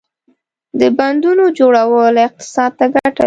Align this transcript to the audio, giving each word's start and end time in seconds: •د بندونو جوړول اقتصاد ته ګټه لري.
•د 0.79 0.81
بندونو 0.97 1.45
جوړول 1.57 2.15
اقتصاد 2.27 2.71
ته 2.79 2.85
ګټه 2.93 3.09
لري. 3.13 3.19